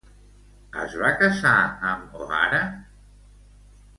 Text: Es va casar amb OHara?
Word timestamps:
Es 0.83 0.95
va 1.01 1.11
casar 1.19 1.51
amb 1.91 2.17
OHara? 2.23 2.65